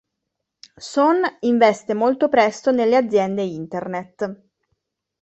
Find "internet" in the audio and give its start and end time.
3.43-4.41